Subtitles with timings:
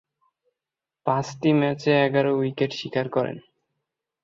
[1.05, 3.37] পাঁচটি ম্যাচে এগারো উইকেট শিকার করেন।